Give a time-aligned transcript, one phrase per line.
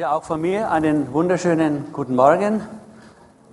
[0.00, 2.62] Ja, auch von mir einen wunderschönen guten Morgen.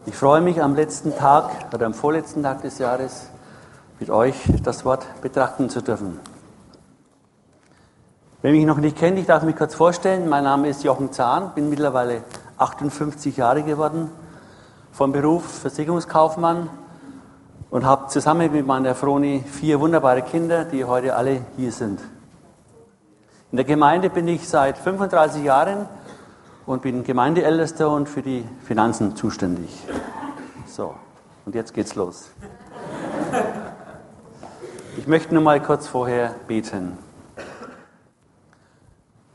[0.05, 3.29] Ich freue mich am letzten Tag oder am vorletzten Tag des Jahres
[3.99, 6.21] mit euch das Wort betrachten zu dürfen.
[8.41, 10.29] Wer mich noch nicht kennt, ich darf mich kurz vorstellen.
[10.29, 12.23] Mein Name ist Jochen Zahn, bin mittlerweile
[12.57, 14.09] 58 Jahre geworden,
[14.93, 16.69] vom Beruf Versicherungskaufmann
[17.71, 21.99] und habe zusammen mit meiner Froni vier wunderbare Kinder, die heute alle hier sind.
[23.51, 25.87] In der Gemeinde bin ich seit 35 Jahren
[26.67, 29.69] und bin Gemeindeältester und für die Finanzen zuständig.
[30.67, 30.93] So,
[31.45, 32.29] und jetzt geht's los.
[34.97, 36.97] Ich möchte nur mal kurz vorher beten.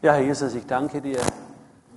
[0.02, 1.18] Ja, Herr Jesus, ich danke dir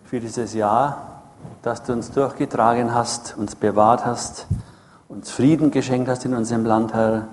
[0.05, 1.23] für dieses Jahr,
[1.63, 4.47] dass du uns durchgetragen hast, uns bewahrt hast,
[5.09, 7.27] uns Frieden geschenkt hast in unserem Land, Herr,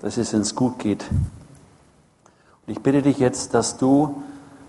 [0.00, 1.04] dass es uns gut geht.
[1.10, 4.22] Und ich bitte dich jetzt, dass du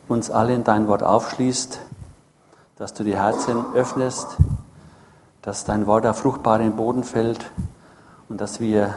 [0.07, 1.79] uns alle in dein Wort aufschließt,
[2.77, 4.37] dass du die Herzen öffnest,
[5.41, 7.51] dass dein Wort auf fruchtbaren Boden fällt
[8.29, 8.95] und dass wir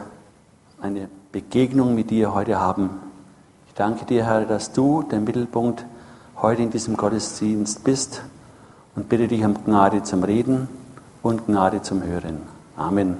[0.81, 2.91] eine Begegnung mit dir heute haben.
[3.69, 5.85] Ich danke dir, Herr, dass du der Mittelpunkt
[6.41, 8.23] heute in diesem Gottesdienst bist
[8.95, 10.69] und bitte dich um Gnade zum Reden
[11.23, 12.43] und Gnade zum Hören.
[12.77, 13.19] Amen.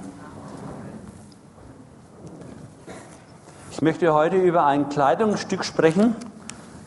[3.71, 6.15] Ich möchte heute über ein Kleidungsstück sprechen,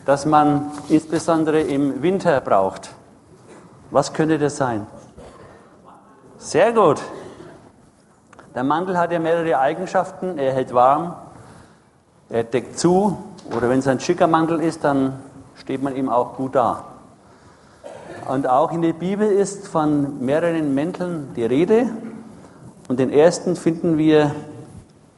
[0.05, 2.91] das man insbesondere im Winter braucht.
[3.91, 4.87] Was könnte das sein?
[6.37, 7.01] Sehr gut.
[8.55, 10.37] Der Mantel hat ja mehrere Eigenschaften.
[10.37, 11.13] Er hält warm,
[12.29, 13.17] er deckt zu,
[13.55, 15.19] oder wenn es ein schicker Mantel ist, dann
[15.55, 16.85] steht man ihm auch gut da.
[18.27, 21.89] Und auch in der Bibel ist von mehreren Mänteln die Rede.
[22.87, 24.33] Und den ersten finden wir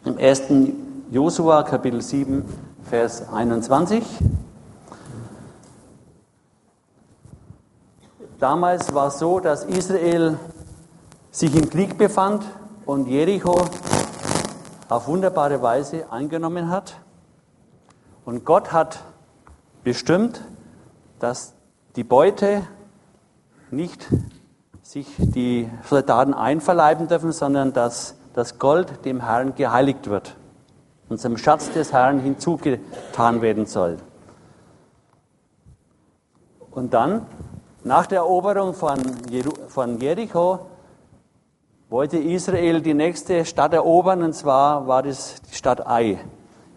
[0.05, 2.43] im ersten Josua Kapitel 7,
[2.89, 4.03] Vers 21.
[8.43, 10.37] Damals war es so, dass Israel
[11.31, 12.43] sich im Krieg befand
[12.85, 13.55] und Jericho
[14.89, 16.97] auf wunderbare Weise eingenommen hat.
[18.25, 18.99] Und Gott hat
[19.85, 20.41] bestimmt,
[21.19, 21.53] dass
[21.95, 22.63] die Beute
[23.71, 24.09] nicht
[24.81, 30.35] sich die Soldaten einverleiben dürfen, sondern dass das Gold dem Herrn geheiligt wird
[31.07, 33.99] und zum Schatz des Herrn hinzugetan werden soll.
[36.71, 37.25] Und dann
[37.83, 38.99] nach der Eroberung von,
[39.99, 40.59] Jericho
[41.89, 46.19] wollte Israel die nächste Stadt erobern, und zwar war das die Stadt Ai.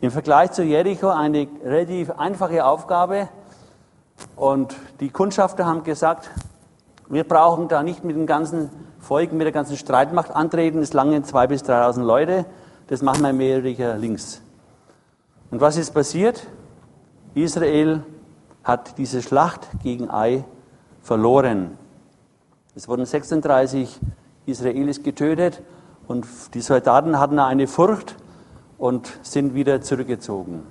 [0.01, 3.29] Im Vergleich zu Jericho eine relativ einfache Aufgabe.
[4.35, 6.31] Und die Kundschafter haben gesagt,
[7.09, 11.25] wir brauchen da nicht mit dem ganzen Volk, mit der ganzen Streitmacht antreten, es langen
[11.25, 12.45] zwei bis 3.000 Leute,
[12.89, 14.43] das machen wir mehrere links.
[15.51, 16.47] Und was ist passiert?
[17.35, 18.03] Israel
[18.65, 20.45] hat diese Schlacht gegen Ai
[21.07, 21.79] verloren.
[22.75, 24.01] Es wurden 36
[24.45, 25.63] Israelis getötet
[26.09, 28.17] und die Soldaten hatten eine Furcht
[28.77, 30.67] und sind wieder zurückgezogen.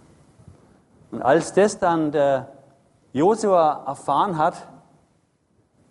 [1.11, 2.49] Und als das dann der
[3.13, 4.67] Josua erfahren hat,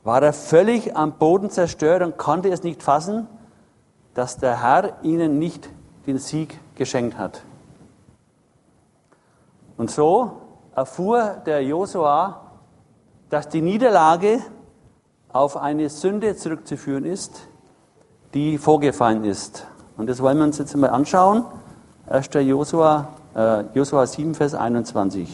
[0.03, 3.27] war er völlig am Boden zerstört und konnte es nicht fassen,
[4.13, 5.71] dass der Herr ihnen nicht
[6.07, 7.41] den Sieg geschenkt hat.
[9.79, 10.33] Und so
[10.77, 12.44] erfuhr der Josua,
[13.35, 14.39] dass die Niederlage
[15.33, 17.49] auf eine Sünde zurückzuführen ist,
[18.33, 19.67] die vorgefallen ist.
[19.97, 21.45] Und das wollen wir uns jetzt mal anschauen.
[22.07, 22.29] 1.
[22.35, 25.29] Josua, äh, Josua 7, Vers 21.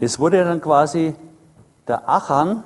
[0.00, 1.14] Es wurde dann quasi
[1.86, 2.64] der Achan,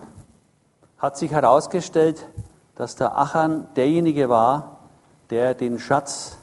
[1.01, 2.29] hat sich herausgestellt,
[2.77, 4.79] dass der Achan derjenige war,
[5.31, 6.37] der den Schatz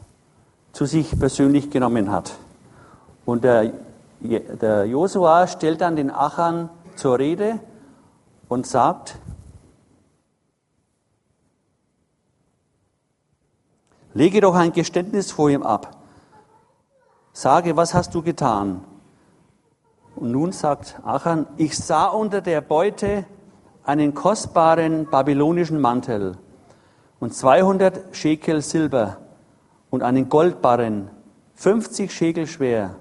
[0.73, 2.33] zu sich persönlich genommen hat.
[3.25, 3.71] Und der,
[4.19, 7.59] der Josua stellt dann den Achan zur Rede
[8.49, 9.19] und sagt,
[14.13, 15.97] lege doch ein Geständnis vor ihm ab.
[17.31, 18.83] Sage, was hast du getan?
[20.15, 23.25] Und nun sagt Achan, ich sah unter der Beute
[23.87, 26.37] einen kostbaren babylonischen Mantel
[27.19, 29.17] und 200 Schekel Silber
[29.89, 31.09] und einen Goldbarren,
[31.55, 32.95] 50 Schekel schwer.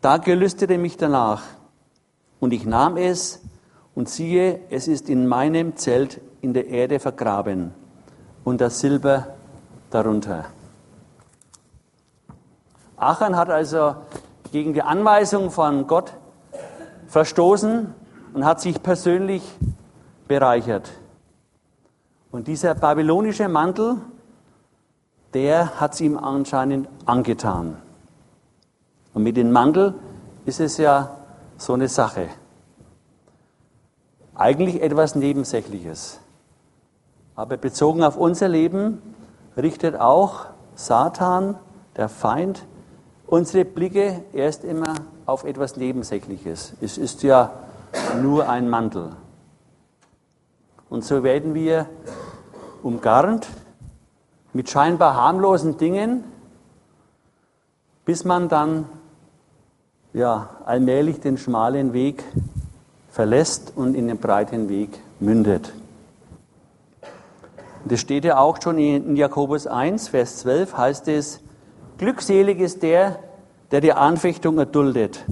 [0.00, 1.42] Da gelüstete mich danach
[2.38, 3.42] und ich nahm es
[3.96, 7.72] und siehe, es ist in meinem Zelt in der Erde vergraben
[8.44, 9.34] und das Silber
[9.90, 10.44] darunter.
[12.96, 13.96] Achan hat also
[14.52, 16.12] gegen die Anweisung von Gott
[17.08, 17.92] verstoßen
[18.32, 19.42] und hat sich persönlich
[20.28, 20.90] bereichert.
[22.30, 23.96] Und dieser babylonische Mantel,
[25.34, 27.76] der hat es ihm anscheinend angetan.
[29.12, 29.94] Und mit dem Mantel
[30.44, 31.16] ist es ja
[31.56, 32.28] so eine Sache.
[34.34, 36.20] Eigentlich etwas Nebensächliches.
[37.36, 39.00] Aber bezogen auf unser Leben
[39.56, 41.56] richtet auch Satan,
[41.96, 42.66] der Feind,
[43.26, 44.94] unsere Blicke erst immer
[45.26, 46.74] auf etwas Nebensächliches.
[46.80, 47.52] Es ist ja
[48.20, 49.10] nur ein Mantel.
[50.94, 51.86] Und so werden wir
[52.84, 53.48] umgarnt
[54.52, 56.22] mit scheinbar harmlosen Dingen,
[58.04, 58.86] bis man dann
[60.12, 62.22] ja, allmählich den schmalen Weg
[63.10, 65.72] verlässt und in den breiten Weg mündet.
[67.86, 71.40] Das steht ja auch schon in Jakobus 1, Vers 12, heißt es,
[71.98, 73.18] glückselig ist der,
[73.72, 75.24] der die Anfechtung erduldet.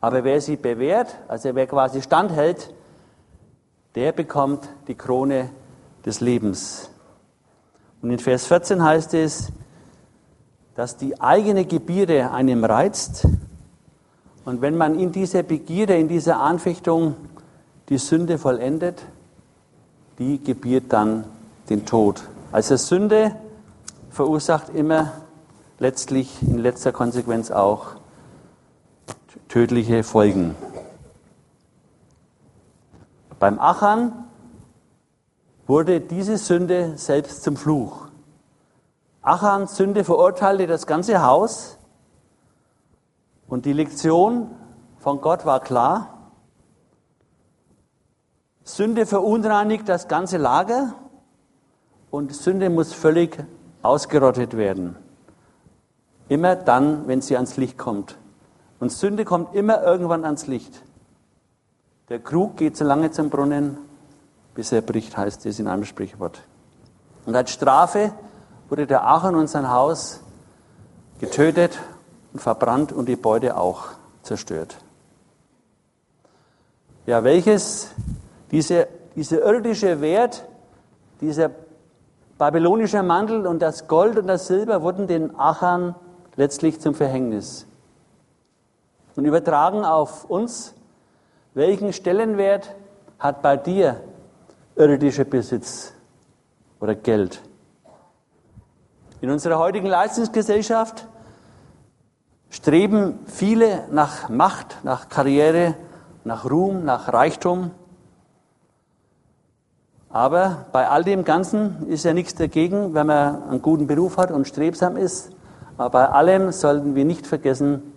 [0.00, 2.74] Aber wer sie bewährt, also wer quasi standhält,
[3.96, 5.48] der bekommt die Krone
[6.04, 6.90] des Lebens.
[8.02, 9.50] Und in Vers 14 heißt es,
[10.74, 13.26] dass die eigene Gebierde einem reizt.
[14.44, 17.16] Und wenn man in dieser Begierde, in dieser Anfechtung
[17.88, 19.02] die Sünde vollendet,
[20.18, 21.24] die gebiert dann
[21.70, 22.22] den Tod.
[22.52, 23.34] Also Sünde
[24.10, 25.12] verursacht immer
[25.78, 27.96] letztlich in letzter Konsequenz auch
[29.48, 30.54] tödliche Folgen.
[33.38, 34.24] Beim Achan
[35.66, 38.08] wurde diese Sünde selbst zum Fluch.
[39.22, 41.78] Achans Sünde verurteilte das ganze Haus
[43.48, 44.50] und die Lektion
[44.98, 46.32] von Gott war klar.
[48.62, 50.94] Sünde verunreinigt das ganze Lager
[52.10, 53.44] und Sünde muss völlig
[53.82, 54.96] ausgerottet werden.
[56.28, 58.18] Immer dann, wenn sie ans Licht kommt.
[58.80, 60.82] Und Sünde kommt immer irgendwann ans Licht.
[62.08, 63.78] Der Krug geht so lange zum Brunnen,
[64.54, 66.40] bis er bricht, heißt es in einem Sprichwort.
[67.24, 68.12] Und als Strafe
[68.68, 70.20] wurde der Aachen und sein Haus
[71.18, 71.80] getötet
[72.32, 73.88] und verbrannt und die Beute auch
[74.22, 74.76] zerstört.
[77.06, 77.90] Ja, welches,
[78.52, 78.86] diese,
[79.16, 80.46] dieser irdische Wert,
[81.20, 81.50] dieser
[82.38, 85.96] babylonische Mantel und das Gold und das Silber wurden den Achern
[86.36, 87.66] letztlich zum Verhängnis.
[89.16, 90.75] Und übertragen auf uns,
[91.56, 92.76] welchen Stellenwert
[93.18, 94.02] hat bei dir
[94.76, 95.94] irdischer Besitz
[96.80, 97.40] oder Geld.
[99.22, 101.08] In unserer heutigen Leistungsgesellschaft
[102.50, 105.74] streben viele nach Macht, nach Karriere,
[106.24, 107.70] nach Ruhm, nach Reichtum.
[110.10, 114.30] Aber bei all dem Ganzen ist ja nichts dagegen, wenn man einen guten Beruf hat
[114.30, 115.30] und strebsam ist.
[115.78, 117.94] Aber bei allem sollten wir nicht vergessen,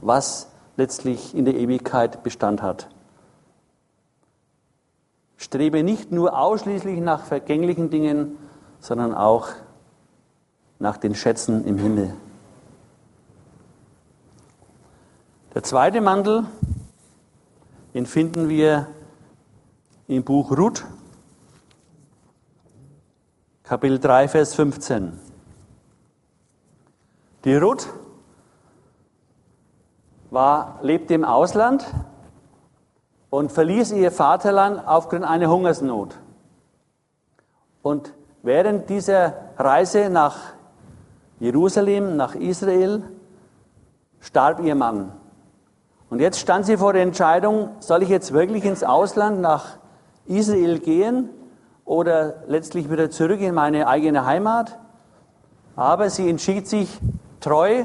[0.00, 2.88] was letztlich in der Ewigkeit Bestand hat.
[5.36, 8.38] Strebe nicht nur ausschließlich nach vergänglichen Dingen,
[8.80, 9.48] sondern auch
[10.78, 12.14] nach den Schätzen im Himmel.
[15.54, 16.44] Der zweite Mantel,
[17.94, 18.88] den finden wir
[20.06, 20.84] im Buch Ruth,
[23.62, 25.18] Kapitel 3, Vers 15.
[27.44, 27.88] Die Ruth
[30.30, 31.86] war, lebte im Ausland
[33.30, 36.16] und verließ ihr Vaterland aufgrund einer Hungersnot.
[37.82, 38.12] Und
[38.42, 40.36] während dieser Reise nach
[41.38, 43.02] Jerusalem, nach Israel,
[44.20, 45.12] starb ihr Mann.
[46.08, 49.78] Und jetzt stand sie vor der Entscheidung, soll ich jetzt wirklich ins Ausland nach
[50.26, 51.28] Israel gehen
[51.84, 54.78] oder letztlich wieder zurück in meine eigene Heimat?
[55.74, 57.00] Aber sie entschied sich,
[57.40, 57.84] treu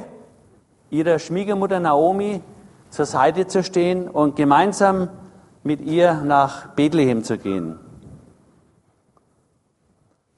[0.92, 2.42] ihrer Schwiegermutter Naomi
[2.90, 5.10] zur Seite zu stehen und gemeinsam
[5.64, 7.80] mit ihr nach Bethlehem zu gehen.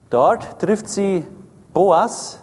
[0.10, 1.26] Dort trifft sie
[1.74, 2.40] Boas,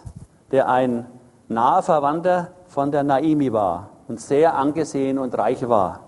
[0.51, 1.05] der ein
[1.47, 6.01] naher Verwandter von der Naimi war und sehr angesehen und reich war.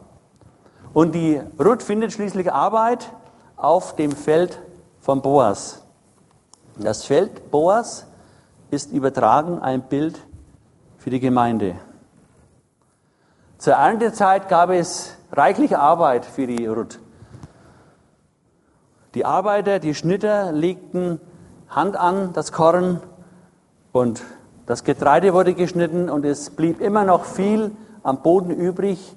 [0.94, 3.14] Und die Ruth findet schließlich Arbeit
[3.56, 4.60] auf dem Feld
[5.00, 5.84] von Boas.
[6.78, 8.08] Das Feld Boas
[8.72, 10.20] ist übertragen ein Bild
[10.98, 11.76] für die Gemeinde.
[13.64, 17.00] Zur Erntezeit gab es reichlich Arbeit für die Ruth.
[19.14, 21.22] Die Arbeiter, die Schnitter legten
[21.70, 23.00] Hand an das Korn
[23.94, 24.22] und
[24.66, 27.72] das Getreide wurde geschnitten und es blieb immer noch viel
[28.04, 29.16] am Boden übrig,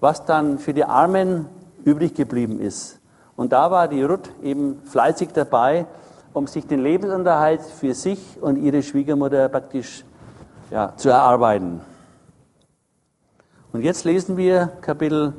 [0.00, 1.50] was dann für die Armen
[1.84, 2.98] übrig geblieben ist.
[3.36, 5.84] Und da war die Ruth eben fleißig dabei,
[6.32, 10.06] um sich den Lebensunterhalt für sich und ihre Schwiegermutter praktisch
[10.70, 11.91] ja, zu erarbeiten.
[13.72, 15.32] Und jetzt lesen wir Kapitel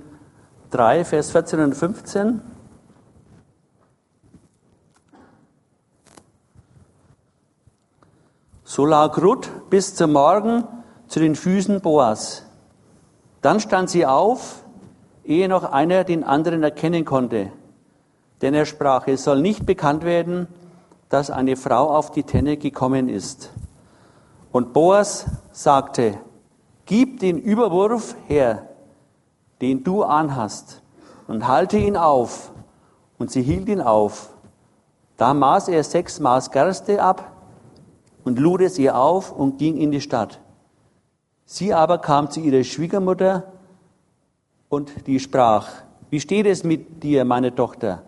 [0.72, 2.42] 3, Vers 14 und 15.
[8.64, 10.64] So lag Ruth bis zum Morgen
[11.08, 12.44] zu den Füßen Boas.
[13.44, 14.64] Dann stand sie auf,
[15.24, 17.52] ehe noch einer den anderen erkennen konnte.
[18.42, 20.48] Denn er sprach, es soll nicht bekannt werden,
[21.10, 23.52] dass eine Frau auf die Tenne gekommen ist.
[24.52, 26.18] Und Boas sagte,
[26.86, 28.70] gib den Überwurf her,
[29.62, 30.82] den du anhast,
[31.28, 32.52] und halte ihn auf.
[33.18, 34.34] Und sie hielt ihn auf.
[35.18, 37.32] Da maß er sechs Maß Gerste ab
[38.24, 40.40] und lud es ihr auf und ging in die Stadt.
[41.46, 43.44] Sie aber kam zu ihrer Schwiegermutter
[44.70, 45.70] und die sprach,
[46.10, 48.02] wie steht es mit dir, meine Tochter?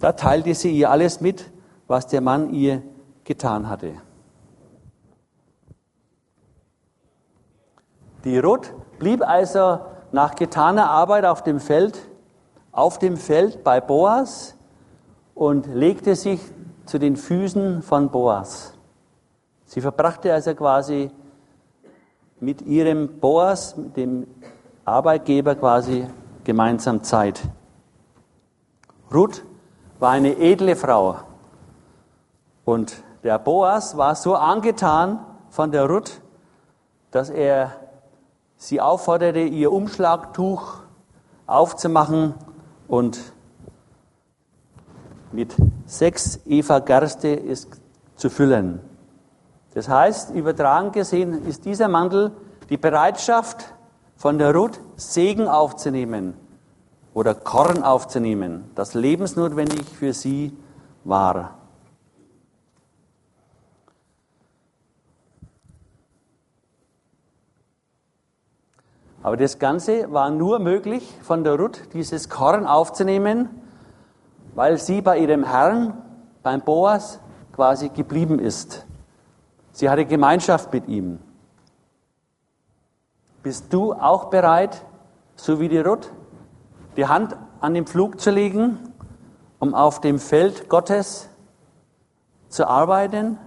[0.00, 1.50] Da teilte sie ihr alles mit,
[1.86, 2.82] was der Mann ihr
[3.24, 3.94] getan hatte.
[8.26, 9.78] Die Ruth blieb also
[10.10, 11.96] nach getaner Arbeit auf dem Feld,
[12.72, 14.56] auf dem Feld bei Boas
[15.36, 16.40] und legte sich
[16.86, 18.74] zu den Füßen von Boas.
[19.66, 21.12] Sie verbrachte also quasi
[22.40, 24.26] mit ihrem Boas, mit dem
[24.84, 26.08] Arbeitgeber quasi
[26.42, 27.40] gemeinsam Zeit.
[29.14, 29.44] Ruth
[30.00, 31.18] war eine edle Frau.
[32.64, 36.20] Und der Boas war so angetan von der Ruth,
[37.12, 37.85] dass er
[38.56, 40.80] sie aufforderte, ihr Umschlagtuch
[41.46, 42.34] aufzumachen
[42.88, 43.20] und
[45.32, 47.80] mit sechs Eva Gerste ist
[48.16, 48.80] zu füllen.
[49.74, 52.32] Das heißt, übertragen gesehen ist dieser Mantel
[52.70, 53.74] die Bereitschaft
[54.16, 56.34] von der Ruth, Segen aufzunehmen
[57.12, 60.56] oder Korn aufzunehmen, das lebensnotwendig für sie
[61.04, 61.55] war.
[69.26, 73.48] Aber das Ganze war nur möglich von der Ruth, dieses Korn aufzunehmen,
[74.54, 76.00] weil sie bei ihrem Herrn,
[76.44, 77.18] beim Boas,
[77.52, 78.86] quasi geblieben ist.
[79.72, 81.18] Sie hatte Gemeinschaft mit ihm.
[83.42, 84.84] Bist du auch bereit,
[85.34, 86.12] so wie die Ruth,
[86.96, 88.78] die Hand an den Pflug zu legen,
[89.58, 91.28] um auf dem Feld Gottes
[92.48, 93.38] zu arbeiten.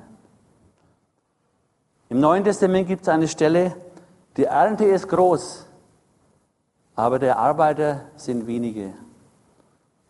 [2.09, 3.77] Im Neuen Testament gibt es eine Stelle,
[4.35, 5.67] die Ernte ist groß,
[6.99, 8.93] aber der Arbeiter sind wenige.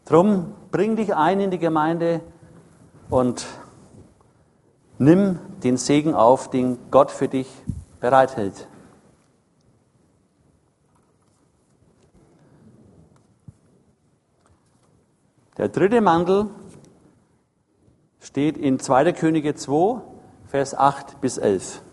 [0.05, 2.21] Drum bring dich ein in die Gemeinde
[3.11, 3.45] und
[4.97, 7.47] nimm den Segen auf, den Gott für dich
[7.99, 8.67] bereithält.
[15.59, 16.47] Der dritte Mantel
[18.19, 19.11] steht in 2.
[19.11, 20.01] Könige 2,
[20.47, 21.83] Vers 8 bis 11.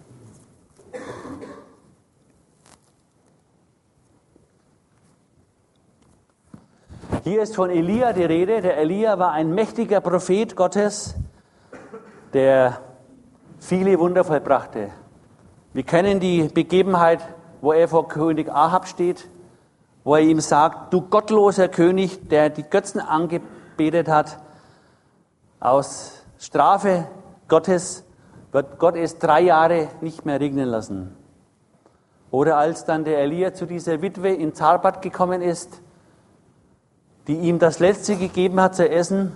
[7.26, 8.61] Hier ist von Elia die Rede.
[8.61, 11.16] Der Elia war ein mächtiger Prophet Gottes,
[12.33, 12.78] der
[13.59, 14.90] viele Wunder vollbrachte.
[15.73, 17.18] Wir kennen die Begebenheit,
[17.61, 19.28] wo er vor König Ahab steht,
[20.04, 24.38] wo er ihm sagt, du gottloser König, der die Götzen angebetet gebetet hat,
[25.61, 27.09] aus Strafe
[27.49, 28.04] Gottes
[28.52, 31.16] wird Gott es drei Jahre nicht mehr regnen lassen.
[32.30, 35.83] Oder als dann der Elia zu dieser Witwe in Zarbat gekommen ist,
[37.26, 39.33] die ihm das Letzte gegeben hat zu essen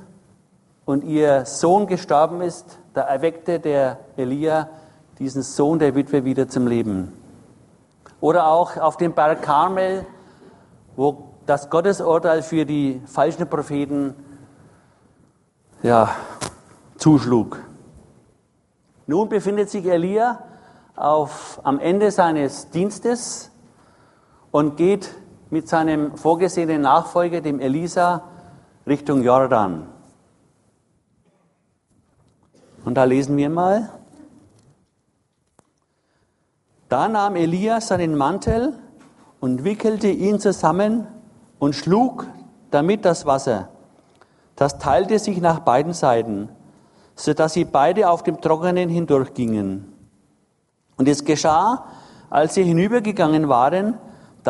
[0.85, 4.69] und ihr Sohn gestorben ist, da erweckte der Elia
[5.19, 7.13] diesen Sohn der Witwe wieder zum Leben.
[8.21, 10.07] Oder auch auf dem Berg Karmel,
[10.97, 14.15] wo das Gottesurteil für die falschen Propheten
[15.83, 16.11] ja,
[16.97, 17.59] zuschlug.
[19.07, 20.45] Nun befindet sich Elia
[20.95, 23.51] auf, am Ende seines Dienstes
[24.51, 25.11] und geht
[25.51, 28.23] mit seinem vorgesehenen Nachfolger, dem Elisa,
[28.87, 29.87] Richtung Jordan.
[32.85, 33.91] Und da lesen wir mal.
[36.89, 38.75] Da nahm Elia seinen Mantel
[39.39, 41.07] und wickelte ihn zusammen
[41.59, 42.27] und schlug
[42.71, 43.69] damit das Wasser
[44.61, 46.51] das teilte sich nach beiden Seiten,
[47.17, 49.91] sodass sie beide auf dem Trockenen hindurchgingen.
[50.99, 51.87] Und es geschah,
[52.29, 53.95] als sie hinübergegangen waren,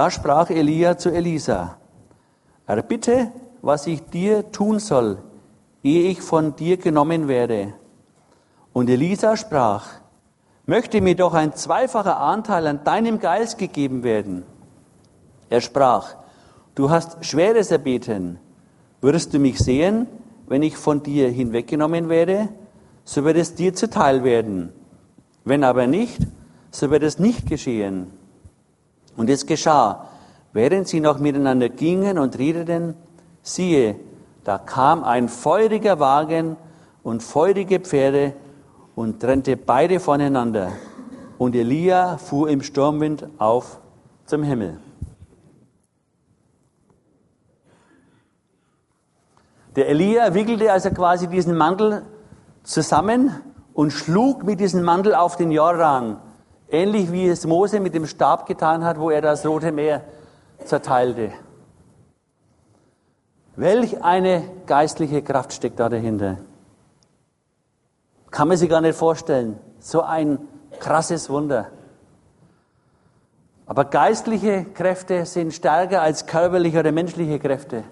[0.01, 1.77] da sprach Elia zu Elisa,
[2.67, 5.19] erbitte, was ich dir tun soll,
[5.83, 7.75] ehe ich von dir genommen werde.
[8.73, 9.89] Und Elisa sprach,
[10.65, 14.45] möchte mir doch ein zweifacher Anteil an deinem Geist gegeben werden.
[15.51, 16.15] Er sprach,
[16.75, 18.39] du hast Schweres erbeten,
[19.03, 20.07] Würdest du mich sehen,
[20.47, 22.49] wenn ich von dir hinweggenommen werde,
[23.05, 24.73] so wird es dir zuteil werden.
[25.45, 26.23] Wenn aber nicht,
[26.71, 28.19] so wird es nicht geschehen.
[29.17, 30.09] Und es geschah,
[30.53, 32.95] während sie noch miteinander gingen und redeten,
[33.43, 33.97] siehe,
[34.45, 36.57] da kam ein feuriger Wagen
[37.03, 38.35] und feurige Pferde,
[39.01, 40.73] und trennte beide voneinander.
[41.39, 43.81] Und Elia fuhr im Sturmwind auf
[44.27, 44.79] zum Himmel.
[49.75, 52.03] Der Elia wickelte also quasi diesen Mantel
[52.63, 53.41] zusammen
[53.73, 56.21] und schlug mit diesem Mantel auf den Jordan,
[56.71, 60.03] ähnlich wie es Mose mit dem Stab getan hat, wo er das Rote Meer
[60.65, 61.33] zerteilte.
[63.57, 66.39] Welch eine geistliche Kraft steckt da dahinter.
[68.31, 69.59] Kann man sich gar nicht vorstellen.
[69.81, 70.39] So ein
[70.79, 71.67] krasses Wunder.
[73.67, 77.85] Aber geistliche Kräfte sind stärker als körperliche oder menschliche Kräfte.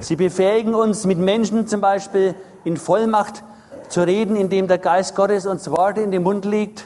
[0.00, 2.34] Sie befähigen uns, mit Menschen zum Beispiel
[2.64, 3.42] in Vollmacht
[3.88, 6.84] zu reden, indem der Geist Gottes uns Worte in den Mund legt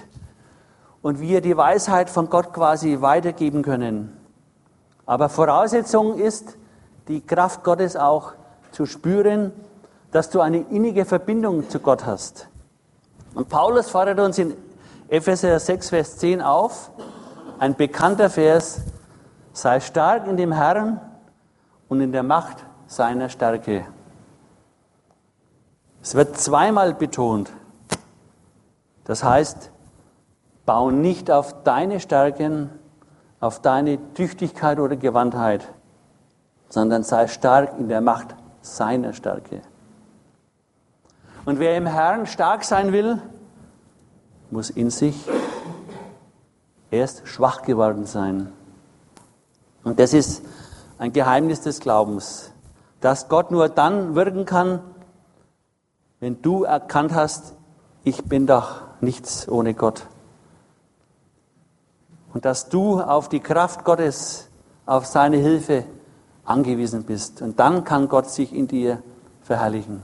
[1.03, 4.17] und wir die Weisheit von Gott quasi weitergeben können.
[5.07, 6.57] Aber Voraussetzung ist,
[7.09, 8.33] die Kraft Gottes auch
[8.73, 9.53] zu spüren,
[10.11, 12.49] dass du eine innige Verbindung zu Gott hast.
[13.35, 14.55] Und Paulus fordert uns in
[15.09, 16.91] Epheser 6, Vers 10 auf,
[17.59, 18.83] ein bekannter Vers,
[19.53, 21.01] sei stark in dem Herrn
[21.89, 23.87] und in der Macht seiner Stärke.
[26.03, 27.51] Es wird zweimal betont.
[29.05, 29.71] Das heißt,
[30.69, 32.71] bau nicht auf deine Stärken,
[33.41, 35.67] auf deine Tüchtigkeit oder Gewandtheit,
[36.69, 39.63] sondern sei stark in der Macht seiner Stärke.
[41.47, 43.23] Und wer im Herrn stark sein will,
[44.51, 45.27] muss in sich
[46.91, 48.53] erst schwach geworden sein.
[49.85, 50.45] Und das ist
[50.99, 52.53] ein Geheimnis des Glaubens
[53.01, 54.81] dass Gott nur dann wirken kann,
[56.21, 57.55] wenn du erkannt hast,
[58.03, 60.07] ich bin doch nichts ohne Gott.
[62.39, 64.49] Und dass du auf die Kraft Gottes,
[64.87, 65.83] auf seine Hilfe
[66.45, 67.43] angewiesen bist.
[67.43, 69.03] Und dann kann Gott sich in dir
[69.43, 70.03] verherrlichen.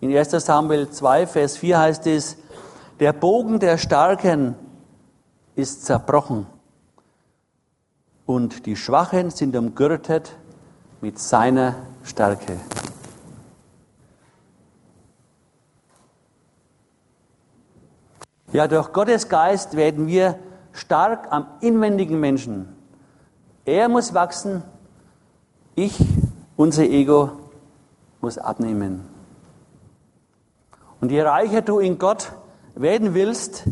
[0.00, 2.38] In 1 Samuel 2, Vers 4 heißt es,
[2.98, 4.54] der Bogen der Starken
[5.54, 6.46] ist zerbrochen
[8.24, 10.34] und die Schwachen sind umgürtet
[11.02, 12.56] mit seiner Stärke.
[18.52, 20.38] Ja, durch Gottes Geist werden wir
[20.72, 22.74] stark am inwendigen Menschen.
[23.66, 24.62] Er muss wachsen,
[25.74, 25.98] ich,
[26.56, 27.32] unser Ego,
[28.22, 29.04] muss abnehmen.
[31.00, 32.32] Und je reicher du in Gott
[32.74, 33.64] werden willst,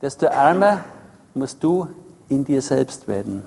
[0.00, 0.84] desto ärmer
[1.34, 1.88] musst du
[2.28, 3.42] in dir selbst werden.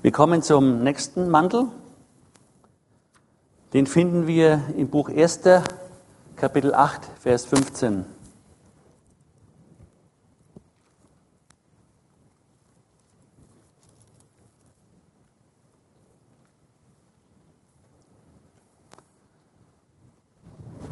[0.00, 1.66] Wir kommen zum nächsten Mantel.
[3.74, 5.40] Den finden wir im Buch 1.
[6.40, 8.06] Kapitel 8, Vers 15.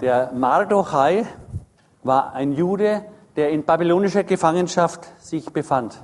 [0.02, 1.24] Der Mardochai
[2.02, 3.06] war ein Jude,
[3.36, 6.02] der in babylonischer Gefangenschaft sich befand.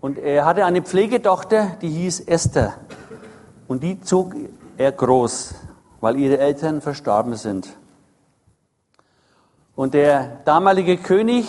[0.00, 2.74] Und er hatte eine Pflegetochter, die hieß Esther.
[3.66, 4.36] Und die zog
[4.76, 5.56] er groß,
[6.00, 7.68] weil ihre Eltern verstorben sind.
[9.76, 11.48] Und der damalige König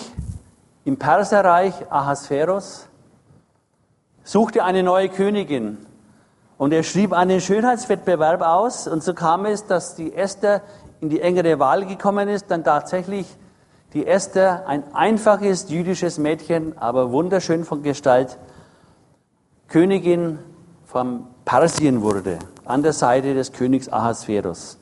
[0.85, 2.87] im Perserreich, Ahasveros,
[4.23, 5.77] suchte eine neue Königin.
[6.57, 8.87] Und er schrieb einen Schönheitswettbewerb aus.
[8.87, 10.61] Und so kam es, dass die Esther
[11.01, 13.25] in die engere Wahl gekommen ist, dann tatsächlich
[13.93, 18.37] die Esther, ein einfaches jüdisches Mädchen, aber wunderschön von Gestalt,
[19.67, 20.39] Königin
[20.85, 24.77] von Persien wurde, an der Seite des Königs Ahasverus.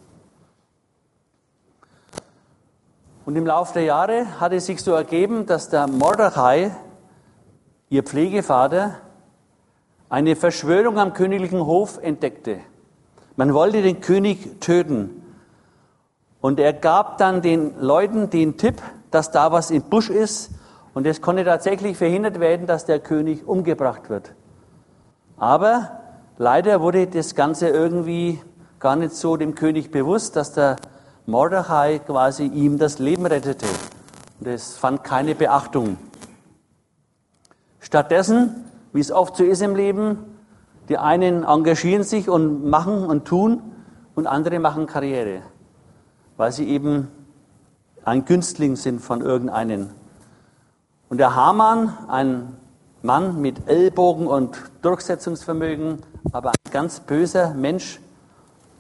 [3.26, 6.76] Und im Laufe der Jahre hat es sich so ergeben, dass der Mordechai,
[7.90, 8.96] ihr Pflegevater,
[10.10, 12.60] eine Verschwörung am königlichen Hof entdeckte.
[13.36, 15.22] Man wollte den König töten.
[16.42, 20.52] Und er gab dann den Leuten den Tipp, dass da was im Busch ist.
[20.96, 24.34] Und es konnte tatsächlich verhindert werden, dass der König umgebracht wird.
[25.38, 25.99] Aber
[26.40, 28.42] leider wurde das Ganze irgendwie
[28.80, 30.78] gar nicht so dem König bewusst, dass der
[31.28, 33.68] Mordechai quasi ihm das Leben rettete.
[34.40, 35.98] Und es fand keine Beachtung.
[37.80, 40.18] Stattdessen, wie es oft so ist im Leben,
[40.88, 43.62] die einen engagieren sich und machen und tun
[44.16, 45.42] und andere machen Karriere,
[46.38, 47.10] weil sie eben
[48.06, 49.92] ein Günstling sind von irgendeinen.
[51.10, 52.58] Und der Hamann, ein
[53.02, 56.00] Mann mit Ellbogen und Durchsetzungsvermögen,
[56.34, 58.02] aber ein ganz böser Mensch.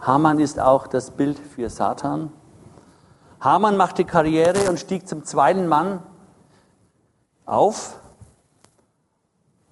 [0.02, 2.32] Hamann ist auch das Bild für Satan.
[3.40, 6.04] Hamann machte Karriere und stieg zum zweiten Mann
[7.46, 7.98] auf.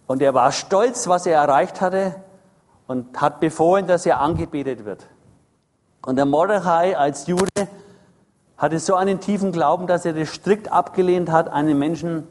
[0.05, 2.15] Und er war stolz, was er erreicht hatte.
[2.88, 5.05] und hat befohlen, dass er angebetet wird.
[6.05, 7.49] Und der Mordechai als Jude
[8.57, 12.29] hatte so einen tiefen Glauben, dass er das strikt abgelehnt hat, einen Menschen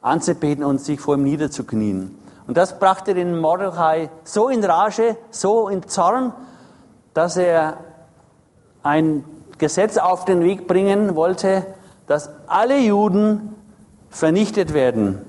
[0.00, 2.16] anzubeten und sich vor ihm niederzuknien.
[2.46, 6.32] Und das brachte den Mordechai so in Rage, so in Zorn,
[7.14, 7.78] dass er
[8.82, 9.24] ein
[9.58, 11.66] Gesetz auf den Weg bringen wollte,
[12.06, 13.54] dass alle Juden
[14.08, 15.20] vernichtet werden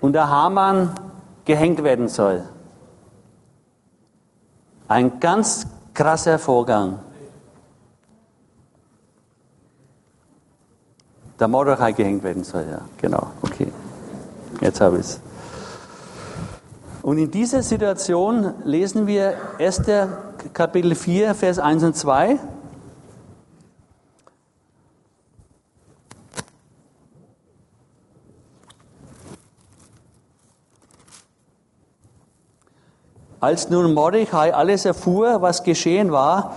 [0.00, 0.90] und der Haman
[1.44, 2.42] gehängt werden soll.
[4.88, 6.98] Ein ganz krasser Vorgang.
[11.42, 13.72] Der Mordechai gehängt werden soll, ja, genau, okay.
[14.60, 15.20] Jetzt habe ich es.
[17.02, 19.82] Und in dieser Situation lesen wir 1.
[20.52, 22.38] Kapitel 4, Vers 1 und 2.
[33.40, 36.54] Als nun Mordechai alles erfuhr, was geschehen war,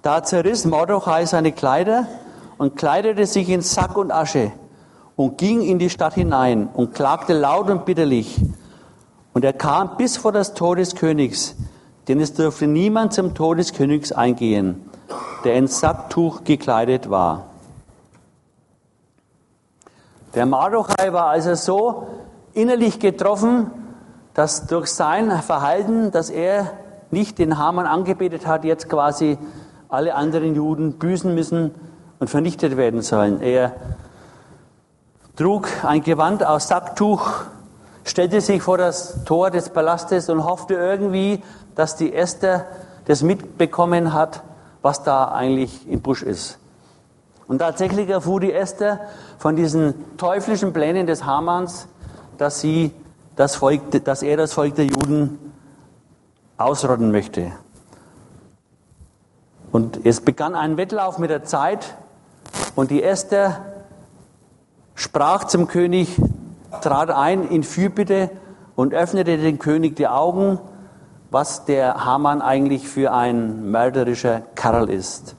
[0.00, 2.06] da zerriss Mordechai seine Kleider
[2.58, 4.52] und kleidete sich in Sack und Asche
[5.16, 8.40] und ging in die Stadt hinein und klagte laut und bitterlich.
[9.32, 11.54] Und er kam bis vor das Tor des Königs,
[12.08, 14.90] denn es durfte niemand zum Tor des Königs eingehen,
[15.44, 17.46] der in Sacktuch gekleidet war.
[20.34, 22.06] Der Mardochai war also so
[22.52, 23.70] innerlich getroffen,
[24.34, 26.72] dass durch sein Verhalten, dass er
[27.10, 29.38] nicht den Haman angebetet hat, jetzt quasi
[29.88, 31.72] alle anderen Juden büßen müssen
[32.18, 33.40] und vernichtet werden sollen.
[33.40, 33.74] Er
[35.36, 37.44] trug ein Gewand aus Sacktuch,
[38.04, 41.42] stellte sich vor das Tor des Palastes und hoffte irgendwie,
[41.74, 42.66] dass die Esther
[43.06, 44.42] das mitbekommen hat,
[44.82, 46.58] was da eigentlich im Busch ist.
[47.46, 49.00] Und tatsächlich erfuhr die Esther
[49.38, 51.88] von diesen teuflischen Plänen des Hamans,
[52.36, 52.92] dass sie
[53.36, 55.38] das Volk, dass er das Volk der Juden
[56.58, 57.52] ausrotten möchte.
[59.70, 61.96] Und es begann ein Wettlauf mit der Zeit
[62.78, 63.64] und die Esther
[64.94, 66.16] sprach zum König,
[66.80, 68.30] trat ein in Fürbitte
[68.76, 70.60] und öffnete dem König die Augen,
[71.32, 75.34] was der Haman eigentlich für ein mörderischer Kerl ist.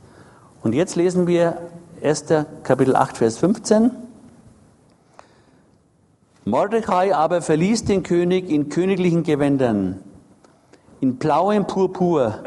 [0.64, 1.56] Und jetzt lesen wir
[2.02, 3.92] Esther Kapitel 8, Vers 15.
[6.44, 10.04] Mordecai aber verließ den König in königlichen Gewändern,
[11.00, 12.40] in blauem Purpur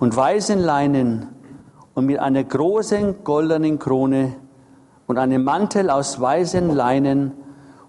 [0.00, 1.33] und weißen Leinen
[1.94, 4.34] und mit einer großen goldenen Krone
[5.06, 7.32] und einem Mantel aus weißen Leinen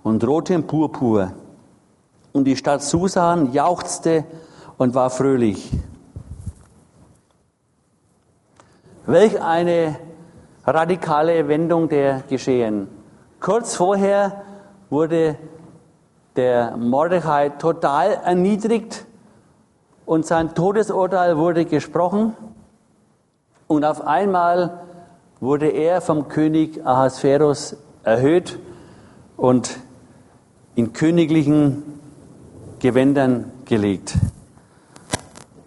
[0.04, 1.32] und rotem Purpur.
[2.34, 4.26] Und die Stadt Susan jauchzte
[4.78, 5.72] und war fröhlich.
[9.06, 9.98] Welch eine
[10.66, 12.88] radikale Wendung der Geschehen.
[13.40, 14.44] Kurz vorher
[14.90, 15.38] wurde
[16.36, 19.06] der Mordechai total erniedrigt
[20.06, 22.34] und sein Todesurteil wurde gesprochen.
[23.68, 24.80] Und auf einmal
[25.40, 28.60] wurde er vom König Ahasverus erhöht
[29.38, 29.80] und
[30.76, 31.84] in königlichen
[32.80, 34.16] Gewändern gelegt.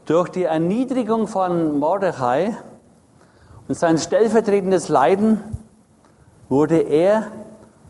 [0.06, 2.56] Durch die Erniedrigung von Mordechai
[3.66, 5.40] und sein stellvertretendes Leiden
[6.48, 7.26] wurde er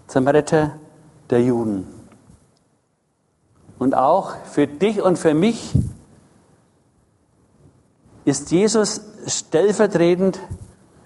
[0.07, 0.73] zum Retter
[1.31, 1.87] der Juden.
[3.79, 5.75] Und auch für dich und für mich
[8.29, 10.39] ist Jesus stellvertretend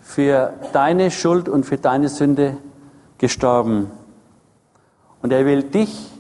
[0.01, 2.57] für deine Schuld und für deine Sünde
[3.17, 3.93] gestorben.
[5.23, 6.11] Und er will dich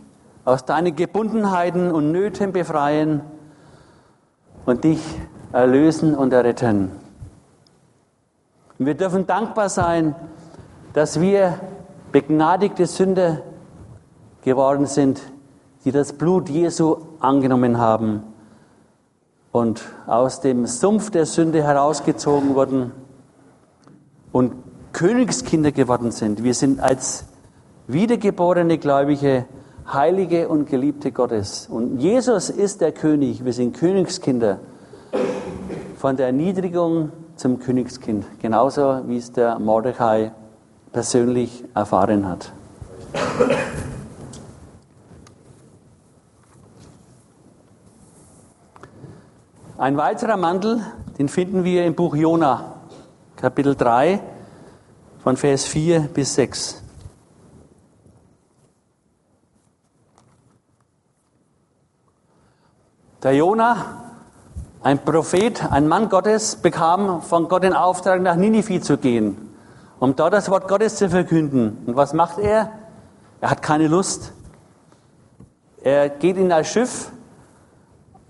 [0.45, 3.21] aus deinen Gebundenheiten und Nöten befreien
[4.65, 5.01] und dich
[5.51, 6.93] erlösen und erretten.
[8.79, 10.15] Und wir dürfen dankbar sein,
[10.93, 11.59] dass wir
[12.13, 13.43] begnadigte Sünder
[14.45, 15.21] geworden sind,
[15.85, 18.32] die das Blut Jesu angenommen haben
[19.53, 22.93] und aus dem Sumpf der Sünde herausgezogen wurden
[24.33, 24.55] und
[24.93, 26.43] Königskinder geworden sind.
[26.43, 27.27] Wir sind als
[27.87, 29.45] wiedergeborene Gläubige
[29.91, 31.69] Heilige und Geliebte Gottes.
[31.69, 33.45] Und Jesus ist der König.
[33.45, 34.61] Wir sind Königskinder.
[35.97, 38.25] Von der Erniedrigung zum Königskind.
[38.41, 40.33] Genauso wie es der Mordechai
[40.93, 42.53] persönlich erfahren hat.
[49.83, 50.81] Ein weiterer Mantel,
[51.19, 52.77] den finden wir im Buch Jona,
[53.35, 54.21] Kapitel 3,
[55.19, 56.81] von Vers 4 bis 6.
[63.25, 64.05] Der Jona,
[64.85, 69.53] ein Prophet, ein Mann Gottes, bekam von Gott den Auftrag, nach Ninive zu gehen,
[69.99, 71.79] um dort das Wort Gottes zu verkünden.
[71.87, 72.71] Und was macht er?
[73.41, 74.33] Er hat keine Lust.
[75.83, 77.11] Er geht in ein Schiff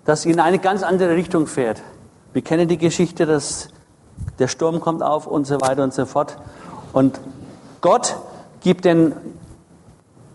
[0.04, 1.82] das in eine ganz andere Richtung fährt.
[2.32, 3.68] Wir kennen die Geschichte, dass
[4.38, 6.36] der Sturm kommt auf und so weiter und so fort.
[6.92, 7.20] Und
[7.80, 8.16] Gott
[8.60, 9.14] gibt den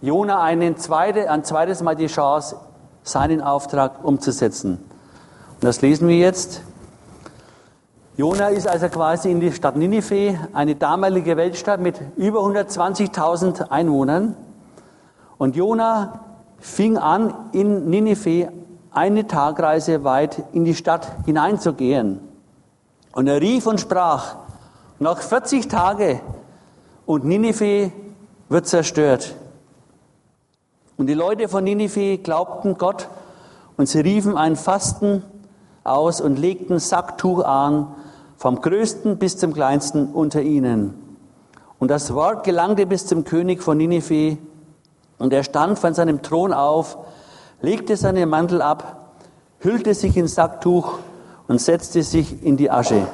[0.01, 2.57] Jona einen zweite, ein zweites Mal die Chance,
[3.03, 4.73] seinen Auftrag umzusetzen.
[5.55, 6.61] Und das lesen wir jetzt.
[8.15, 14.35] Jona ist also quasi in die Stadt Ninive, eine damalige Weltstadt mit über 120.000 Einwohnern.
[15.37, 16.19] Und Jona
[16.59, 18.51] fing an, in Ninive
[18.91, 22.19] eine Tagreise weit in die Stadt hineinzugehen.
[23.13, 24.35] Und er rief und sprach,
[24.99, 26.21] noch 40 Tage
[27.05, 27.91] und Ninive
[28.49, 29.35] wird zerstört.
[30.97, 33.07] Und die Leute von Ninive glaubten Gott
[33.77, 35.23] und sie riefen ein Fasten
[35.83, 37.87] aus und legten Sacktuch an,
[38.37, 40.93] vom größten bis zum kleinsten unter ihnen.
[41.79, 44.37] Und das Wort gelangte bis zum König von Ninive
[45.17, 46.97] und er stand von seinem Thron auf,
[47.61, 49.15] legte seinen Mantel ab,
[49.59, 50.99] hüllte sich in Sacktuch
[51.47, 53.07] und setzte sich in die Asche.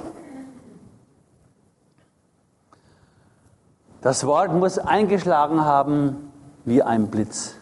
[4.02, 6.32] Das Wort muss eingeschlagen haben
[6.66, 7.56] wie ein Blitz.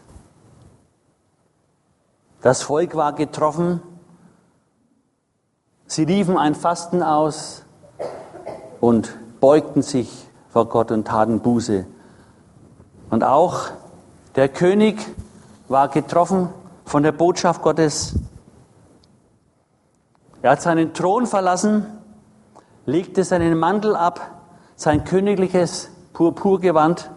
[2.41, 3.81] Das Volk war getroffen.
[5.85, 7.63] Sie riefen ein Fasten aus
[8.79, 10.09] und beugten sich
[10.49, 11.85] vor Gott und taten Buße.
[13.11, 13.69] Und auch
[14.35, 14.99] der König
[15.67, 16.49] war getroffen
[16.91, 18.15] von der Botschaft Gottes.
[20.41, 21.85] Er hat seinen Thron verlassen,
[22.85, 24.41] legte seinen Mantel ab,
[24.75, 27.09] sein königliches Purpurgewand.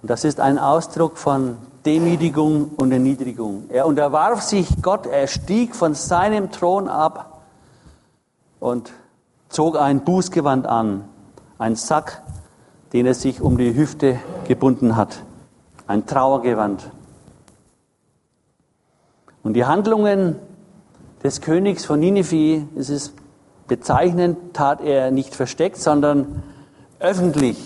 [0.00, 3.64] Und das ist ein Ausdruck von Demütigung und Erniedrigung.
[3.68, 7.42] Er unterwarf sich Gott, er stieg von seinem Thron ab
[8.58, 8.90] und
[9.50, 11.04] zog ein Bußgewand an,
[11.58, 12.22] ein Sack,
[12.94, 15.18] den er sich um die Hüfte gebunden hat.
[15.86, 16.95] Ein Trauergewand.
[19.46, 20.40] Und die Handlungen
[21.22, 23.12] des Königs von Ninive, es ist
[23.68, 26.42] bezeichnend, tat er nicht versteckt, sondern
[26.98, 27.56] öffentlich.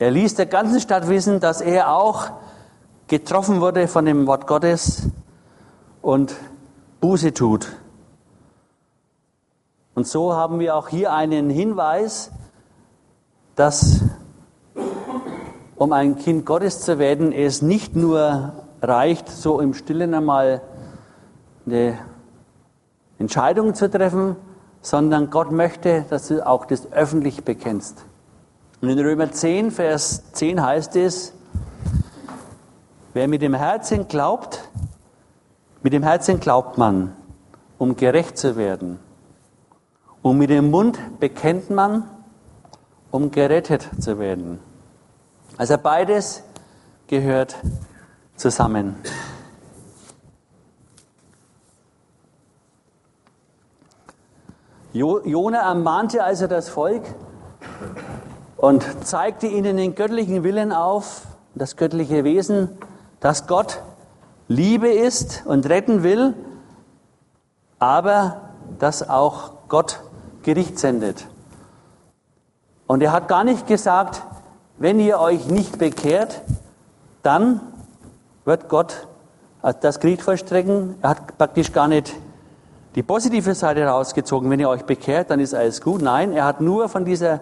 [0.00, 2.32] Er ließ der ganzen Stadt wissen, dass er auch
[3.06, 5.10] getroffen wurde von dem Wort Gottes
[6.02, 6.34] und
[7.00, 7.68] Buße tut.
[9.94, 12.32] Und so haben wir auch hier einen Hinweis,
[13.54, 14.00] dass
[15.76, 20.62] um ein Kind Gottes zu werden, es nicht nur reicht, so im Stillen einmal
[21.66, 21.98] eine
[23.18, 24.36] Entscheidung zu treffen,
[24.80, 28.04] sondern Gott möchte, dass du auch das öffentlich bekennst.
[28.80, 31.32] Und in Römer 10, Vers 10 heißt es,
[33.14, 34.68] wer mit dem Herzen glaubt,
[35.82, 37.16] mit dem Herzen glaubt man,
[37.78, 38.98] um gerecht zu werden.
[40.20, 42.04] Und mit dem Mund bekennt man,
[43.10, 44.58] um gerettet zu werden.
[45.56, 46.42] Also beides
[47.06, 47.56] gehört
[48.36, 48.96] zusammen.
[54.92, 57.02] Jona ermahnte also das Volk
[58.56, 61.22] und zeigte ihnen den göttlichen Willen auf,
[61.54, 62.68] das göttliche Wesen,
[63.18, 63.82] dass Gott
[64.46, 66.34] Liebe ist und retten will,
[67.78, 70.00] aber dass auch Gott
[70.42, 71.26] Gericht sendet.
[72.86, 74.22] Und er hat gar nicht gesagt,
[74.78, 76.42] wenn ihr euch nicht bekehrt,
[77.22, 77.60] dann
[78.44, 79.06] wird Gott
[79.80, 80.96] das Gericht vollstrecken.
[81.00, 82.14] Er hat praktisch gar nicht
[82.94, 84.50] die positive Seite rausgezogen.
[84.50, 86.02] Wenn ihr euch bekehrt, dann ist alles gut.
[86.02, 87.40] Nein, er hat nur von dieser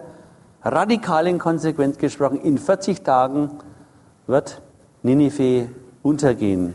[0.63, 2.39] radikalen Konsequenz gesprochen.
[2.41, 3.51] In 40 Tagen
[4.25, 4.61] wird
[5.01, 5.69] Ninive
[6.01, 6.73] untergehen.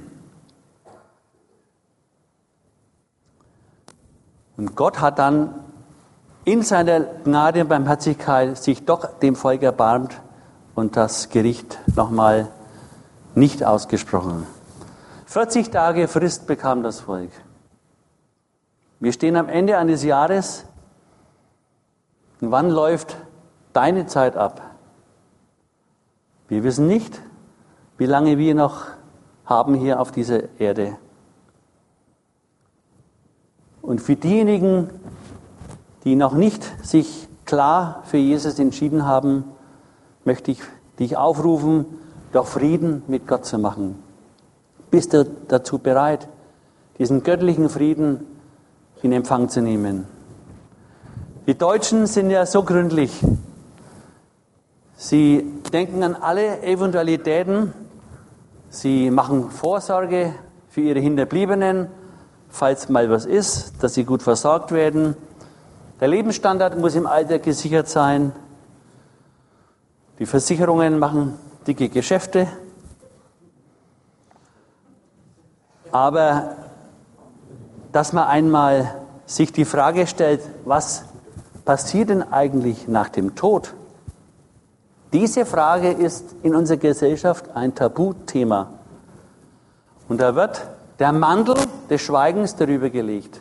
[4.57, 5.55] Und Gott hat dann
[6.45, 10.21] in seiner Gnade und Barmherzigkeit sich doch dem Volk erbarmt
[10.75, 12.49] und das Gericht nochmal
[13.35, 14.47] nicht ausgesprochen.
[15.27, 17.31] 40 Tage Frist bekam das Volk.
[19.01, 20.65] Wir stehen am Ende eines Jahres.
[22.41, 23.17] Und wann läuft
[23.73, 24.63] deine Zeit ab?
[26.49, 27.21] Wir wissen nicht,
[27.99, 28.87] wie lange wir noch
[29.45, 30.97] haben hier auf dieser Erde.
[33.83, 34.91] Und für diejenigen,
[36.05, 39.45] die noch nicht sich klar für Jesus entschieden haben,
[40.25, 40.61] möchte ich
[40.99, 41.87] dich aufrufen,
[42.33, 44.03] doch Frieden mit Gott zu machen.
[44.91, 46.29] Bist du dazu bereit,
[46.99, 48.27] diesen göttlichen Frieden
[49.03, 50.07] in Empfang zu nehmen?
[51.47, 53.25] Die Deutschen sind ja so gründlich.
[54.97, 57.73] Sie denken an alle Eventualitäten.
[58.69, 60.35] Sie machen Vorsorge
[60.69, 61.87] für ihre Hinterbliebenen,
[62.49, 65.17] falls mal was ist, dass sie gut versorgt werden.
[66.01, 68.33] Der Lebensstandard muss im Alter gesichert sein.
[70.19, 72.47] Die Versicherungen machen dicke Geschäfte.
[75.91, 76.57] Aber
[77.93, 78.95] dass man einmal
[79.27, 81.05] sich die Frage stellt, was
[81.65, 83.75] passiert denn eigentlich nach dem Tod?
[85.13, 88.71] Diese Frage ist in unserer Gesellschaft ein Tabuthema.
[90.09, 90.67] Und da wird
[90.99, 91.57] der Mantel
[91.89, 93.41] des Schweigens darüber gelegt.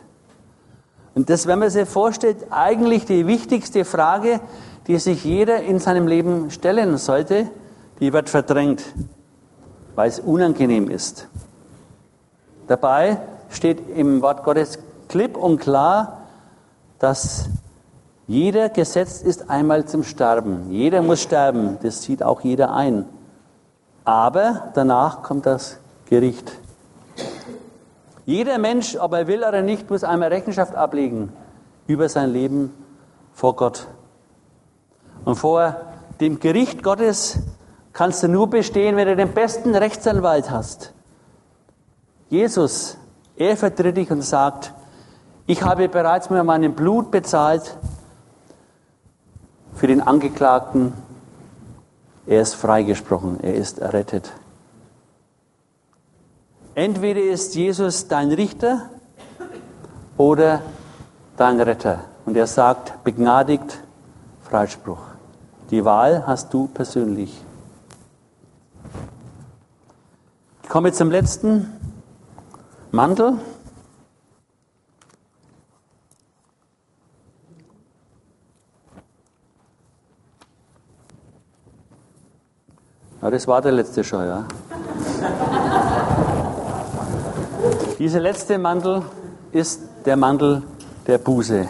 [1.14, 4.40] Und das, wenn man sich vorstellt, eigentlich die wichtigste Frage,
[4.86, 7.50] die sich jeder in seinem Leben stellen sollte,
[8.00, 8.84] die wird verdrängt,
[9.94, 11.28] weil es unangenehm ist.
[12.66, 13.18] Dabei
[13.50, 16.22] steht im Wort Gottes klipp und klar,
[16.98, 17.48] dass
[18.26, 20.70] jeder gesetzt ist einmal zum Sterben.
[20.70, 23.06] Jeder muss sterben, das sieht auch jeder ein.
[24.04, 26.52] Aber danach kommt das Gericht.
[28.26, 31.32] Jeder Mensch, ob er will oder nicht, muss einmal Rechenschaft ablegen
[31.86, 32.74] über sein Leben
[33.32, 33.86] vor Gott.
[35.24, 35.76] Und vor
[36.20, 37.38] dem Gericht Gottes
[37.98, 40.92] kannst du nur bestehen, wenn du den besten Rechtsanwalt hast.
[42.30, 42.96] Jesus,
[43.36, 44.72] er vertritt dich und sagt,
[45.48, 47.76] ich habe bereits mit meinem Blut bezahlt
[49.74, 50.92] für den Angeklagten.
[52.24, 54.32] Er ist freigesprochen, er ist errettet.
[56.76, 58.90] Entweder ist Jesus dein Richter
[60.16, 60.62] oder
[61.36, 62.04] dein Retter.
[62.26, 63.82] Und er sagt, begnadigt,
[64.42, 65.02] Freispruch.
[65.72, 67.47] Die Wahl hast du persönlich.
[70.68, 71.66] Ich komme zum letzten
[72.90, 73.38] Mantel.
[83.22, 84.44] Ja, das war der letzte schon, ja.
[87.98, 89.00] Dieser letzte Mantel
[89.52, 90.62] ist der Mantel
[91.06, 91.66] der Buße.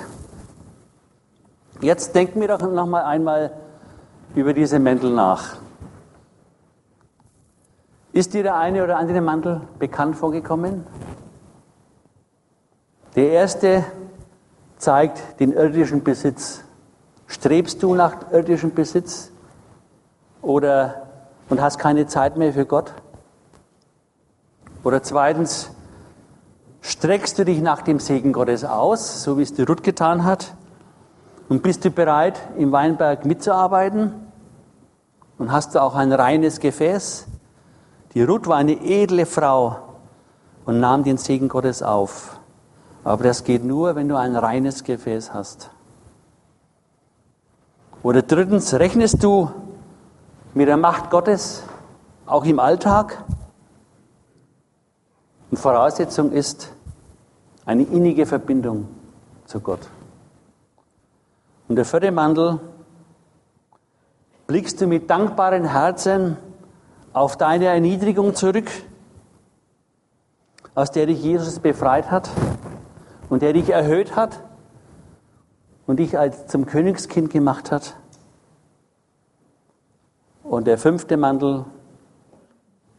[1.83, 3.53] Jetzt denken wir doch noch mal einmal
[4.35, 5.68] über diese Mäntel nach.
[8.19, 10.85] Ist dir der eine oder andere Mantel bekannt vorgekommen?
[13.15, 13.85] Der erste
[14.77, 16.65] zeigt den irdischen Besitz.
[17.29, 19.31] Strebst du nach irdischem Besitz
[20.43, 21.07] oder
[21.49, 22.93] und hast keine Zeit mehr für Gott?
[24.83, 25.71] Oder zweitens,
[26.81, 30.57] Streckst du dich nach dem Segen Gottes aus, so wie es die Ruth getan hat?
[31.49, 34.13] Und bist du bereit, im Weinberg mitzuarbeiten?
[35.39, 37.29] Und hast du auch ein reines Gefäß?
[38.15, 39.77] Die Ruth war eine edle Frau
[40.65, 42.39] und nahm den Segen Gottes auf.
[43.05, 45.71] Aber das geht nur, wenn du ein reines Gefäß hast.
[48.03, 49.51] Oder drittens, rechnest du
[50.55, 51.63] mit der Macht Gottes
[52.27, 53.25] auch im Alltag?
[55.51, 56.73] Und Voraussetzung ist
[57.65, 58.89] eine innige Verbindung
[59.47, 59.89] zu Gott.
[61.69, 62.61] Und der vierte Mandel,
[64.47, 66.39] blickst du mit dankbaren Herzen
[67.19, 68.71] auf deine Erniedrigung zurück,
[70.77, 72.31] aus der dich Jesus befreit hat
[73.29, 74.41] und der dich erhöht hat
[75.89, 77.97] und dich als zum Königskind gemacht hat.
[80.45, 81.65] Und der fünfte Mandel,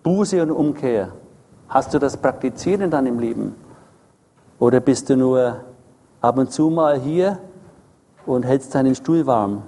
[0.04, 1.14] Buße und Umkehr.
[1.70, 3.56] Hast du das praktiziert in deinem Leben?
[4.60, 5.64] Oder bist du nur
[6.20, 7.40] ab und zu mal hier
[8.26, 9.64] und hältst deinen Stuhl warm?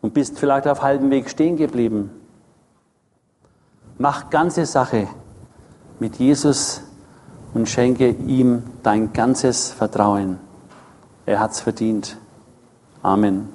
[0.00, 2.10] Und bist vielleicht auf halbem Weg stehen geblieben?
[3.96, 5.06] Mach ganze Sache
[6.00, 6.82] mit Jesus
[7.54, 10.40] und schenke ihm dein ganzes Vertrauen.
[11.26, 12.16] Er hat's verdient.
[13.02, 13.48] Amen.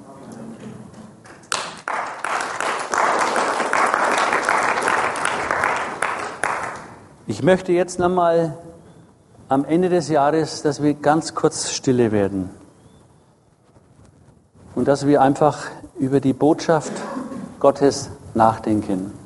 [7.26, 8.56] Ich möchte jetzt nochmal
[9.48, 12.48] am Ende des Jahres, dass wir ganz kurz stille werden
[14.74, 15.58] und dass wir einfach
[15.98, 16.92] über die Botschaft
[17.58, 19.19] Gottes nachdenken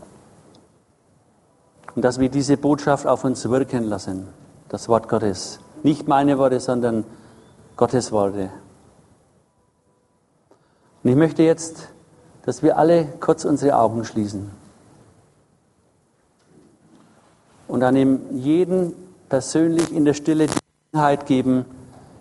[1.94, 4.28] und dass wir diese Botschaft auf uns wirken lassen,
[4.68, 5.60] das Wort Gottes.
[5.82, 7.04] Nicht meine Worte, sondern
[7.76, 8.50] Gottes Worte.
[11.02, 11.88] Und ich möchte jetzt,
[12.44, 14.50] dass wir alle kurz unsere Augen schließen
[17.68, 18.94] und einem jeden
[19.28, 20.58] persönlich in der Stille die
[20.92, 21.64] Gelegenheit geben,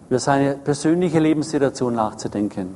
[0.10, 2.76] über seine persönliche Lebenssituation nachzudenken.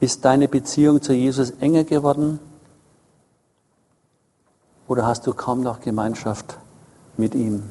[0.00, 2.40] Ist deine Beziehung zu Jesus enger geworden?
[4.88, 6.58] Oder hast du kaum noch Gemeinschaft
[7.16, 7.70] mit ihm?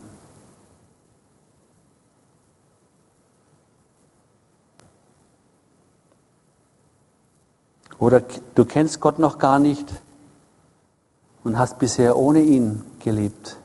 [7.97, 8.21] Oder
[8.55, 9.91] du kennst Gott noch gar nicht
[11.43, 13.59] und hast bisher ohne ihn gelebt.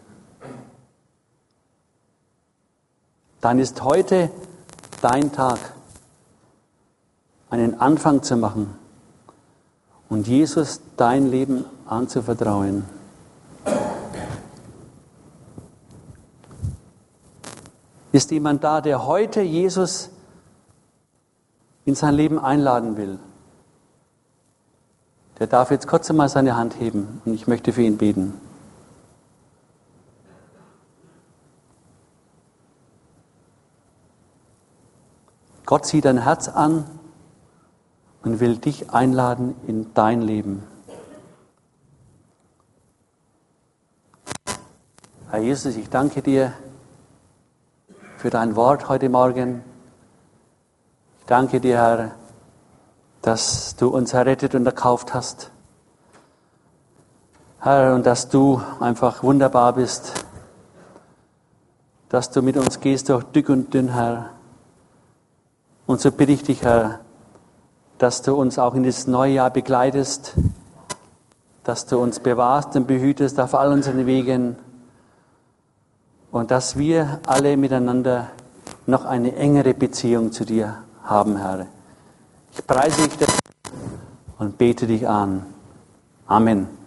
[3.45, 4.31] dann ist heute
[5.03, 5.59] dein Tag,
[7.55, 8.75] einen Anfang zu machen
[10.09, 12.85] und Jesus dein Leben anzuvertrauen.
[18.11, 20.11] Ist jemand da, der heute Jesus
[21.85, 23.21] in sein Leben einladen will?
[25.39, 28.35] Der darf jetzt kurz einmal seine Hand heben und ich möchte für ihn beten.
[35.67, 36.85] Gott sieht dein Herz an
[38.25, 40.63] und will dich einladen in dein Leben.
[45.31, 46.53] Herr Jesus, ich danke dir
[48.17, 49.63] für dein Wort heute Morgen.
[51.21, 52.11] Ich danke dir, Herr,
[53.21, 55.51] dass du uns errettet und erkauft hast.
[57.61, 60.25] Herr, und dass du einfach wunderbar bist,
[62.09, 64.31] dass du mit uns gehst durch dick und dünn, Herr.
[65.87, 67.01] Und so bitte ich dich, Herr,
[67.99, 70.35] dass du uns auch in dieses neue Jahr begleitest,
[71.63, 74.57] dass du uns bewahrst und behütest auf all unseren Wegen
[76.31, 78.31] und dass wir alle miteinander
[78.87, 81.67] noch eine engere Beziehung zu dir haben, Herr.
[82.53, 83.27] Ich preise dich
[84.39, 85.47] und bete dich an.
[86.27, 86.84] Amen.